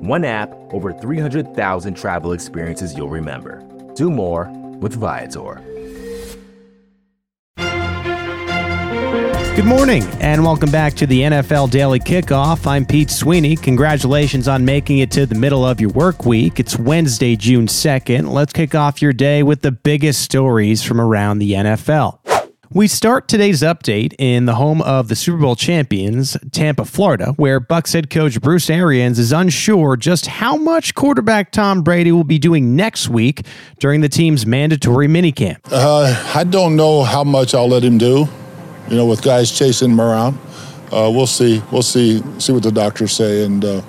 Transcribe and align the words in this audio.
One 0.00 0.24
app, 0.24 0.50
over 0.72 0.94
300,000 0.94 1.92
travel 1.94 2.32
experiences 2.32 2.96
you'll 2.96 3.10
remember. 3.10 3.62
Do 3.94 4.10
more 4.10 4.48
with 4.80 4.94
Viator. 4.94 5.60
Good 9.56 9.66
morning, 9.66 10.02
and 10.22 10.42
welcome 10.42 10.70
back 10.70 10.94
to 10.94 11.06
the 11.06 11.20
NFL 11.20 11.70
Daily 11.70 12.00
Kickoff. 12.00 12.66
I'm 12.66 12.86
Pete 12.86 13.10
Sweeney. 13.10 13.56
Congratulations 13.56 14.48
on 14.48 14.64
making 14.64 15.00
it 15.00 15.10
to 15.10 15.26
the 15.26 15.34
middle 15.34 15.66
of 15.66 15.82
your 15.82 15.90
work 15.90 16.24
week. 16.24 16.58
It's 16.58 16.78
Wednesday, 16.78 17.36
June 17.36 17.66
2nd. 17.66 18.30
Let's 18.30 18.54
kick 18.54 18.74
off 18.74 19.02
your 19.02 19.12
day 19.12 19.42
with 19.42 19.60
the 19.60 19.72
biggest 19.72 20.22
stories 20.22 20.82
from 20.82 20.98
around 20.98 21.40
the 21.40 21.52
NFL. 21.52 22.19
We 22.72 22.86
start 22.86 23.26
today's 23.26 23.62
update 23.62 24.14
in 24.16 24.44
the 24.44 24.54
home 24.54 24.80
of 24.82 25.08
the 25.08 25.16
Super 25.16 25.38
Bowl 25.38 25.56
champions, 25.56 26.36
Tampa, 26.52 26.84
Florida, 26.84 27.32
where 27.32 27.58
Bucks 27.58 27.94
head 27.94 28.10
coach 28.10 28.40
Bruce 28.40 28.70
Arians 28.70 29.18
is 29.18 29.32
unsure 29.32 29.96
just 29.96 30.26
how 30.28 30.56
much 30.56 30.94
quarterback 30.94 31.50
Tom 31.50 31.82
Brady 31.82 32.12
will 32.12 32.22
be 32.22 32.38
doing 32.38 32.76
next 32.76 33.08
week 33.08 33.44
during 33.80 34.02
the 34.02 34.08
team's 34.08 34.46
mandatory 34.46 35.08
minicamp. 35.08 35.58
Uh, 35.68 36.14
I 36.32 36.44
don't 36.44 36.76
know 36.76 37.02
how 37.02 37.24
much 37.24 37.54
I'll 37.54 37.66
let 37.66 37.82
him 37.82 37.98
do, 37.98 38.28
you 38.88 38.96
know, 38.96 39.06
with 39.06 39.20
guys 39.20 39.50
chasing 39.50 39.90
him 39.90 40.00
around. 40.00 40.38
Uh, 40.92 41.10
we'll 41.12 41.26
see. 41.26 41.60
We'll 41.72 41.82
see. 41.82 42.22
See 42.38 42.52
what 42.52 42.62
the 42.62 42.70
doctors 42.70 43.10
say, 43.10 43.44
and 43.44 43.64
uh, 43.64 43.82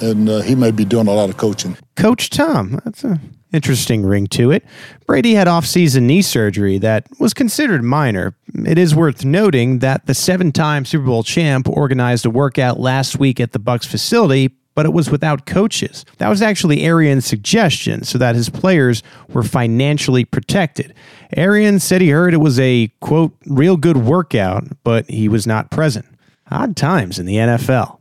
and 0.00 0.28
uh, 0.28 0.40
he 0.42 0.54
may 0.54 0.70
be 0.70 0.84
doing 0.84 1.08
a 1.08 1.12
lot 1.12 1.30
of 1.30 1.36
coaching. 1.36 1.76
Coach 1.96 2.30
Tom, 2.30 2.80
that's 2.84 3.02
a 3.02 3.20
interesting 3.52 4.04
ring 4.04 4.26
to 4.28 4.50
it. 4.50 4.64
Brady 5.06 5.34
had 5.34 5.48
off-season 5.48 6.06
knee 6.06 6.22
surgery 6.22 6.78
that 6.78 7.06
was 7.18 7.34
considered 7.34 7.82
minor. 7.82 8.34
It 8.66 8.78
is 8.78 8.94
worth 8.94 9.24
noting 9.24 9.80
that 9.80 10.06
the 10.06 10.14
seven-time 10.14 10.84
Super 10.84 11.06
Bowl 11.06 11.22
champ 11.22 11.68
organized 11.68 12.26
a 12.26 12.30
workout 12.30 12.80
last 12.80 13.18
week 13.18 13.40
at 13.40 13.52
the 13.52 13.58
Bucks 13.58 13.86
facility, 13.86 14.50
but 14.74 14.86
it 14.86 14.92
was 14.92 15.10
without 15.10 15.46
coaches. 15.46 16.04
That 16.18 16.28
was 16.28 16.40
actually 16.40 16.82
Arians' 16.82 17.26
suggestion 17.26 18.04
so 18.04 18.18
that 18.18 18.34
his 18.34 18.48
players 18.48 19.02
were 19.28 19.42
financially 19.42 20.24
protected. 20.24 20.94
Arians 21.36 21.84
said 21.84 22.00
he 22.00 22.10
heard 22.10 22.34
it 22.34 22.38
was 22.38 22.58
a 22.58 22.88
quote 23.00 23.36
real 23.46 23.76
good 23.76 23.98
workout, 23.98 24.64
but 24.82 25.08
he 25.10 25.28
was 25.28 25.46
not 25.46 25.70
present. 25.70 26.06
Odd 26.50 26.76
times 26.76 27.18
in 27.18 27.26
the 27.26 27.36
NFL. 27.36 27.98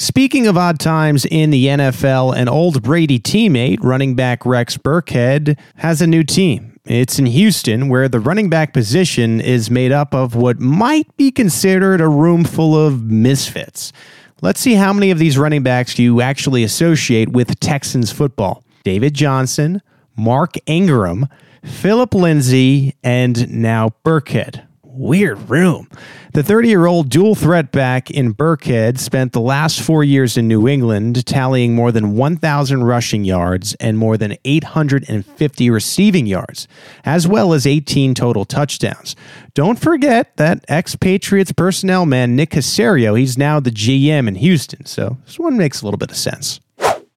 Speaking 0.00 0.46
of 0.46 0.56
odd 0.56 0.78
times 0.78 1.26
in 1.26 1.50
the 1.50 1.66
NFL, 1.66 2.36
an 2.36 2.48
old 2.48 2.84
Brady 2.84 3.18
teammate, 3.18 3.82
running 3.82 4.14
back 4.14 4.46
Rex 4.46 4.76
Burkhead, 4.76 5.58
has 5.74 6.00
a 6.00 6.06
new 6.06 6.22
team. 6.22 6.78
It's 6.84 7.18
in 7.18 7.26
Houston, 7.26 7.88
where 7.88 8.08
the 8.08 8.20
running 8.20 8.48
back 8.48 8.72
position 8.72 9.40
is 9.40 9.72
made 9.72 9.90
up 9.90 10.14
of 10.14 10.36
what 10.36 10.60
might 10.60 11.08
be 11.16 11.32
considered 11.32 12.00
a 12.00 12.06
room 12.06 12.44
full 12.44 12.76
of 12.76 13.10
misfits. 13.10 13.92
Let's 14.40 14.60
see 14.60 14.74
how 14.74 14.92
many 14.92 15.10
of 15.10 15.18
these 15.18 15.36
running 15.36 15.64
backs 15.64 15.98
you 15.98 16.20
actually 16.20 16.62
associate 16.62 17.30
with 17.30 17.58
Texans 17.58 18.12
football. 18.12 18.62
David 18.84 19.14
Johnson, 19.14 19.82
Mark 20.16 20.54
Ingram, 20.66 21.26
Philip 21.64 22.14
Lindsay, 22.14 22.94
and 23.02 23.50
now 23.50 23.90
Burkhead 24.04 24.67
weird 24.98 25.48
room. 25.48 25.88
The 26.34 26.42
30 26.42 26.68
year 26.68 26.86
old 26.86 27.08
dual 27.08 27.34
threat 27.34 27.72
back 27.72 28.10
in 28.10 28.34
Burkhead 28.34 28.98
spent 28.98 29.32
the 29.32 29.40
last 29.40 29.80
four 29.80 30.04
years 30.04 30.36
in 30.36 30.48
New 30.48 30.68
England, 30.68 31.24
tallying 31.24 31.74
more 31.74 31.92
than 31.92 32.16
1,000 32.16 32.84
rushing 32.84 33.24
yards 33.24 33.74
and 33.76 33.96
more 33.96 34.16
than 34.16 34.36
850 34.44 35.70
receiving 35.70 36.26
yards, 36.26 36.68
as 37.04 37.26
well 37.26 37.52
as 37.52 37.66
18 37.66 38.14
total 38.14 38.44
touchdowns. 38.44 39.16
Don't 39.54 39.78
forget 39.78 40.36
that 40.36 40.64
ex 40.68 40.96
Patriots 40.96 41.52
personnel 41.52 42.04
man 42.04 42.36
Nick 42.36 42.50
Caserio, 42.50 43.18
he's 43.18 43.38
now 43.38 43.60
the 43.60 43.70
GM 43.70 44.28
in 44.28 44.34
Houston, 44.36 44.84
so 44.84 45.16
this 45.24 45.38
one 45.38 45.56
makes 45.56 45.80
a 45.80 45.86
little 45.86 45.98
bit 45.98 46.10
of 46.10 46.16
sense. 46.16 46.60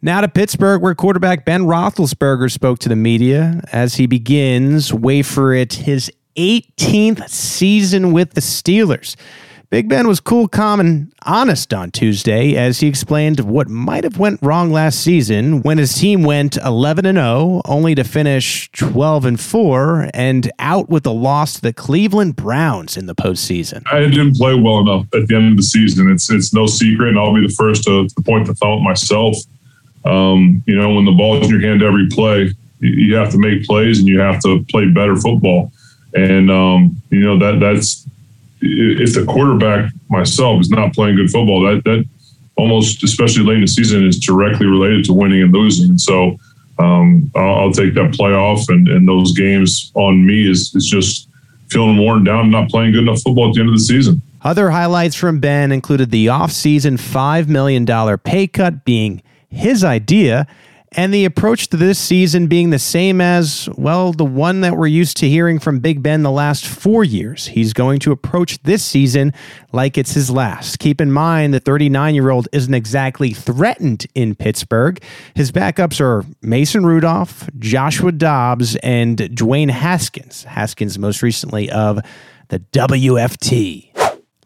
Now 0.00 0.20
to 0.20 0.28
Pittsburgh, 0.28 0.80
where 0.80 0.94
quarterback 0.94 1.44
Ben 1.44 1.62
Roethlisberger 1.62 2.52
spoke 2.52 2.78
to 2.80 2.88
the 2.88 2.94
media 2.94 3.62
as 3.72 3.96
he 3.96 4.06
begins, 4.06 4.94
wait 4.94 5.26
for 5.26 5.52
it, 5.52 5.72
his 5.72 6.12
18th 6.38 7.28
season 7.28 8.12
with 8.12 8.34
the 8.34 8.40
Steelers. 8.40 9.16
Big 9.70 9.88
Ben 9.88 10.08
was 10.08 10.20
cool, 10.20 10.48
calm, 10.48 10.80
and 10.80 11.12
honest 11.26 11.74
on 11.74 11.90
Tuesday 11.90 12.54
as 12.54 12.80
he 12.80 12.86
explained 12.86 13.40
what 13.40 13.68
might 13.68 14.04
have 14.04 14.16
went 14.16 14.40
wrong 14.40 14.70
last 14.70 15.00
season 15.00 15.60
when 15.62 15.76
his 15.76 15.98
team 15.98 16.22
went 16.22 16.56
11 16.56 17.04
and 17.04 17.18
0, 17.18 17.60
only 17.66 17.94
to 17.94 18.04
finish 18.04 18.70
12 18.70 19.24
and 19.26 19.40
4 19.40 20.10
and 20.14 20.50
out 20.58 20.88
with 20.88 21.04
a 21.04 21.10
loss 21.10 21.54
to 21.54 21.60
the 21.60 21.72
Cleveland 21.74 22.36
Browns 22.36 22.96
in 22.96 23.06
the 23.06 23.14
postseason. 23.14 23.82
I 23.92 24.00
didn't 24.00 24.36
play 24.36 24.54
well 24.54 24.78
enough 24.78 25.06
at 25.12 25.26
the 25.26 25.34
end 25.34 25.50
of 25.50 25.56
the 25.58 25.64
season. 25.64 26.10
It's 26.10 26.30
it's 26.30 26.54
no 26.54 26.66
secret, 26.66 27.08
and 27.08 27.18
I'll 27.18 27.34
be 27.34 27.46
the 27.46 27.52
first 27.52 27.82
to, 27.84 28.08
to 28.08 28.22
point 28.22 28.46
the 28.46 28.54
thumb 28.54 28.82
myself. 28.82 29.36
Um, 30.04 30.62
you 30.66 30.76
know, 30.76 30.94
when 30.94 31.04
the 31.04 31.12
ball's 31.12 31.44
in 31.44 31.50
your 31.50 31.60
hand 31.60 31.82
every 31.82 32.06
play, 32.06 32.54
you 32.80 33.16
have 33.16 33.30
to 33.32 33.38
make 33.38 33.64
plays 33.64 33.98
and 33.98 34.08
you 34.08 34.20
have 34.20 34.40
to 34.42 34.64
play 34.70 34.86
better 34.86 35.16
football. 35.16 35.72
And 36.14 36.50
um, 36.50 36.96
you 37.10 37.20
know 37.20 37.38
that 37.38 37.60
that's 37.60 38.06
if 38.60 39.14
the 39.14 39.24
quarterback 39.24 39.90
myself 40.08 40.60
is 40.60 40.70
not 40.70 40.94
playing 40.94 41.16
good 41.16 41.30
football, 41.30 41.62
that 41.62 41.84
that 41.84 42.04
almost, 42.56 43.04
especially 43.04 43.44
late 43.44 43.56
in 43.56 43.60
the 43.62 43.68
season, 43.68 44.06
is 44.06 44.18
directly 44.18 44.66
related 44.66 45.04
to 45.06 45.12
winning 45.12 45.42
and 45.42 45.52
losing. 45.52 45.96
So 45.96 46.36
um, 46.78 47.30
I'll, 47.34 47.54
I'll, 47.54 47.72
take 47.72 47.94
that 47.94 48.12
playoff 48.12 48.68
and, 48.68 48.88
and 48.88 49.08
those 49.08 49.32
games 49.32 49.90
on 49.94 50.24
me 50.24 50.48
is, 50.48 50.74
is 50.74 50.86
just 50.86 51.28
feeling 51.70 51.98
worn 51.98 52.24
down, 52.24 52.40
and 52.40 52.50
not 52.52 52.68
playing 52.68 52.92
good 52.92 53.02
enough 53.02 53.20
football 53.22 53.48
at 53.48 53.54
the 53.54 53.60
end 53.60 53.68
of 53.68 53.74
the 53.74 53.80
season. 53.80 54.22
Other 54.42 54.70
highlights 54.70 55.14
from 55.14 55.40
Ben 55.40 55.72
included 55.72 56.10
the 56.10 56.26
offseason 56.26 56.94
$5 56.98 57.48
million 57.48 57.86
pay 58.18 58.46
cut 58.46 58.84
being 58.84 59.22
his 59.50 59.82
idea 59.82 60.46
and 60.92 61.12
the 61.12 61.24
approach 61.24 61.68
to 61.68 61.76
this 61.76 61.98
season 61.98 62.46
being 62.46 62.70
the 62.70 62.78
same 62.78 63.20
as, 63.20 63.68
well, 63.76 64.12
the 64.12 64.24
one 64.24 64.62
that 64.62 64.76
we're 64.76 64.86
used 64.86 65.18
to 65.18 65.28
hearing 65.28 65.58
from 65.58 65.80
Big 65.80 66.02
Ben 66.02 66.22
the 66.22 66.30
last 66.30 66.66
four 66.66 67.04
years. 67.04 67.48
He's 67.48 67.72
going 67.72 67.98
to 68.00 68.12
approach 68.12 68.62
this 68.62 68.84
season 68.84 69.34
like 69.72 69.98
it's 69.98 70.12
his 70.14 70.30
last. 70.30 70.78
Keep 70.78 71.00
in 71.00 71.12
mind, 71.12 71.52
the 71.52 71.60
39 71.60 72.14
year 72.14 72.30
old 72.30 72.48
isn't 72.52 72.72
exactly 72.72 73.32
threatened 73.32 74.06
in 74.14 74.34
Pittsburgh. 74.34 75.02
His 75.34 75.52
backups 75.52 76.00
are 76.00 76.24
Mason 76.40 76.86
Rudolph, 76.86 77.48
Joshua 77.58 78.12
Dobbs, 78.12 78.76
and 78.76 79.18
Dwayne 79.18 79.70
Haskins. 79.70 80.44
Haskins, 80.44 80.98
most 80.98 81.22
recently 81.22 81.70
of 81.70 82.00
the 82.48 82.60
WFT. 82.60 83.97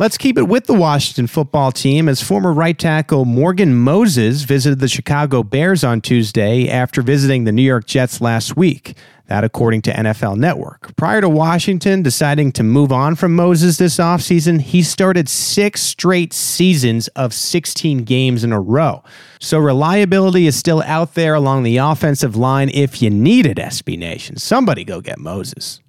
Let's 0.00 0.16
keep 0.16 0.38
it 0.38 0.48
with 0.48 0.64
the 0.64 0.72
Washington 0.72 1.26
football 1.26 1.72
team 1.72 2.08
as 2.08 2.22
former 2.22 2.54
right 2.54 2.78
tackle 2.78 3.26
Morgan 3.26 3.74
Moses 3.74 4.44
visited 4.44 4.78
the 4.78 4.88
Chicago 4.88 5.42
Bears 5.42 5.84
on 5.84 6.00
Tuesday 6.00 6.70
after 6.70 7.02
visiting 7.02 7.44
the 7.44 7.52
New 7.52 7.60
York 7.60 7.84
Jets 7.84 8.18
last 8.22 8.56
week. 8.56 8.96
That 9.26 9.44
according 9.44 9.82
to 9.82 9.92
NFL 9.92 10.38
Network. 10.38 10.96
Prior 10.96 11.20
to 11.20 11.28
Washington 11.28 12.02
deciding 12.02 12.52
to 12.52 12.62
move 12.62 12.92
on 12.92 13.14
from 13.14 13.36
Moses 13.36 13.76
this 13.76 13.98
offseason, 13.98 14.62
he 14.62 14.82
started 14.82 15.28
six 15.28 15.82
straight 15.82 16.32
seasons 16.32 17.08
of 17.08 17.34
16 17.34 18.04
games 18.04 18.42
in 18.42 18.52
a 18.52 18.60
row. 18.60 19.04
So 19.38 19.58
reliability 19.58 20.46
is 20.46 20.56
still 20.56 20.82
out 20.86 21.12
there 21.12 21.34
along 21.34 21.64
the 21.64 21.76
offensive 21.76 22.36
line 22.36 22.70
if 22.70 23.02
you 23.02 23.10
need 23.10 23.44
it, 23.44 23.58
SB 23.58 23.98
Nation. 23.98 24.38
Somebody 24.38 24.82
go 24.82 25.02
get 25.02 25.18
Moses. 25.18 25.82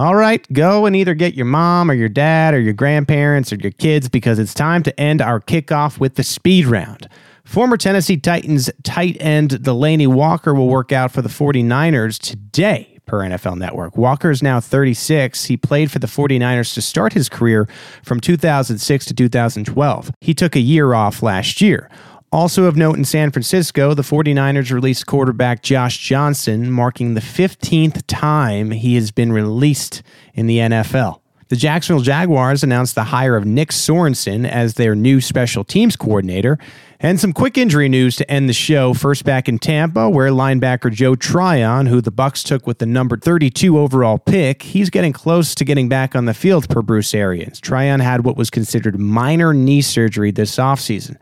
All 0.00 0.16
right, 0.16 0.50
go 0.50 0.86
and 0.86 0.96
either 0.96 1.12
get 1.12 1.34
your 1.34 1.44
mom 1.44 1.90
or 1.90 1.92
your 1.92 2.08
dad 2.08 2.54
or 2.54 2.58
your 2.58 2.72
grandparents 2.72 3.52
or 3.52 3.56
your 3.56 3.72
kids 3.72 4.08
because 4.08 4.38
it's 4.38 4.54
time 4.54 4.82
to 4.84 4.98
end 4.98 5.20
our 5.20 5.40
kickoff 5.40 6.00
with 6.00 6.14
the 6.14 6.22
speed 6.22 6.64
round. 6.64 7.06
Former 7.44 7.76
Tennessee 7.76 8.16
Titans 8.16 8.70
tight 8.82 9.18
end 9.20 9.50
Delanie 9.50 10.06
Walker 10.06 10.54
will 10.54 10.68
work 10.68 10.90
out 10.90 11.12
for 11.12 11.20
the 11.20 11.28
49ers 11.28 12.18
today 12.18 12.98
per 13.04 13.18
NFL 13.18 13.58
Network. 13.58 13.98
Walker 13.98 14.30
is 14.30 14.42
now 14.42 14.58
36. 14.58 15.44
He 15.44 15.58
played 15.58 15.90
for 15.90 15.98
the 15.98 16.06
49ers 16.06 16.72
to 16.72 16.80
start 16.80 17.12
his 17.12 17.28
career 17.28 17.68
from 18.02 18.20
2006 18.20 19.04
to 19.04 19.12
2012. 19.12 20.12
He 20.22 20.32
took 20.32 20.56
a 20.56 20.60
year 20.60 20.94
off 20.94 21.22
last 21.22 21.60
year. 21.60 21.90
Also 22.32 22.64
of 22.66 22.76
note 22.76 22.96
in 22.96 23.04
San 23.04 23.32
Francisco, 23.32 23.92
the 23.92 24.02
49ers 24.02 24.70
released 24.70 25.04
quarterback 25.04 25.62
Josh 25.62 25.98
Johnson, 25.98 26.70
marking 26.70 27.14
the 27.14 27.20
15th 27.20 28.02
time 28.06 28.70
he 28.70 28.94
has 28.94 29.10
been 29.10 29.32
released 29.32 30.04
in 30.34 30.46
the 30.46 30.58
NFL. 30.58 31.20
The 31.50 31.56
Jacksonville 31.56 32.04
Jaguars 32.04 32.62
announced 32.62 32.94
the 32.94 33.02
hire 33.02 33.34
of 33.34 33.44
Nick 33.44 33.70
Sorensen 33.70 34.48
as 34.48 34.74
their 34.74 34.94
new 34.94 35.20
special 35.20 35.64
teams 35.64 35.96
coordinator. 35.96 36.60
And 37.00 37.18
some 37.18 37.32
quick 37.32 37.58
injury 37.58 37.88
news 37.88 38.14
to 38.16 38.30
end 38.30 38.48
the 38.48 38.52
show. 38.52 38.94
First 38.94 39.24
back 39.24 39.48
in 39.48 39.58
Tampa, 39.58 40.08
where 40.08 40.30
linebacker 40.30 40.92
Joe 40.92 41.16
Tryon, 41.16 41.86
who 41.86 42.00
the 42.00 42.12
Bucks 42.12 42.44
took 42.44 42.68
with 42.68 42.78
the 42.78 42.86
number 42.86 43.16
32 43.16 43.76
overall 43.76 44.16
pick, 44.16 44.62
he's 44.62 44.90
getting 44.90 45.12
close 45.12 45.52
to 45.56 45.64
getting 45.64 45.88
back 45.88 46.14
on 46.14 46.26
the 46.26 46.34
field 46.34 46.68
per 46.68 46.82
Bruce 46.82 47.12
Arians. 47.14 47.58
Tryon 47.58 47.98
had 47.98 48.24
what 48.24 48.36
was 48.36 48.48
considered 48.48 49.00
minor 49.00 49.52
knee 49.52 49.82
surgery 49.82 50.30
this 50.30 50.54
offseason. 50.54 51.16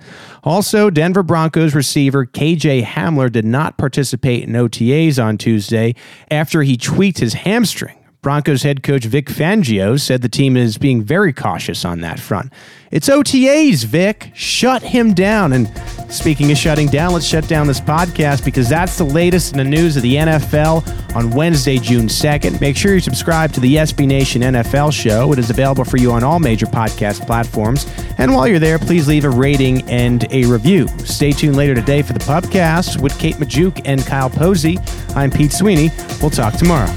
Also, 0.45 0.91
Denver 0.91 1.23
Broncos 1.23 1.75
receiver 1.75 2.27
KJ 2.27 2.85
Hamler 2.85 3.33
did 3.33 3.47
not 3.47 3.79
participate 3.79 4.43
in 4.43 4.53
OTAs 4.53 5.25
on 5.25 5.39
Tuesday 5.39 5.95
after 6.31 6.65
he 6.65 6.77
tweaked 6.77 7.21
his 7.21 7.33
hamstring. 7.33 7.95
Broncos 8.29 8.63
head 8.63 8.83
coach 8.83 9.07
Vic 9.07 9.25
Fangio 9.25 9.99
said 9.99 10.21
the 10.21 10.29
team 10.29 10.55
is 10.55 10.77
being 10.77 11.03
very 11.03 11.33
cautious 11.33 11.83
on 11.87 12.03
that 12.03 12.21
front. 12.21 12.53
It's 12.91 13.09
OTAs, 13.09 13.87
Vic. 13.87 14.33
Shut 14.35 14.83
him 14.83 15.15
down. 15.15 15.55
And 15.55 15.67
speaking 16.13 16.53
of 16.53 16.59
shutting 16.59 16.89
down, 16.89 17.15
let's 17.15 17.25
shut 17.25 17.49
down 17.49 17.67
this 17.67 17.81
podcast 17.81 18.45
because 18.45 18.69
that's 18.69 18.99
the 18.99 19.05
latest 19.05 19.53
in 19.53 19.57
the 19.57 19.65
news 19.65 19.97
of 19.97 20.03
the 20.03 20.17
NFL 20.17 21.17
on 21.17 21.31
Wednesday, 21.31 21.79
June 21.79 22.05
2nd. 22.05 22.61
Make 22.61 22.77
sure 22.77 22.93
you 22.93 23.01
subscribe 23.01 23.51
to 23.53 23.61
the 23.61 23.77
SB 23.77 24.07
Nation 24.07 24.43
NFL 24.43 24.93
show. 24.93 25.33
It 25.33 25.39
is 25.39 25.49
available 25.49 25.85
for 25.85 25.97
you 25.97 26.13
on 26.13 26.23
all 26.23 26.39
major 26.39 26.67
podcast 26.67 27.27
platforms. 27.27 27.87
And 28.19 28.35
while 28.35 28.47
you're 28.47 28.59
there, 28.59 28.79
please 28.79 29.09
leave 29.09 29.25
a 29.25 29.31
rating 29.31 29.89
and 29.89 30.31
a 30.31 30.45
review. 30.45 30.87
Stay 30.99 31.33
tuned 31.33 31.57
later 31.57 31.75
today 31.75 32.03
for 32.03 32.13
the 32.13 32.21
podcast 32.21 33.01
with 33.01 33.19
Kate 33.19 33.37
Magdziuk 33.37 33.81
and 33.87 34.05
Kyle 34.05 34.29
Posey. 34.29 34.79
I'm 35.17 35.31
Pete 35.31 35.53
Sweeney. 35.53 35.89
We'll 36.21 36.29
talk 36.29 36.53
tomorrow. 36.53 36.93